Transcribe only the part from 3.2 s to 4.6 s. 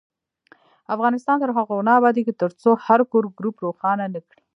ګروپ روښانه نکړي.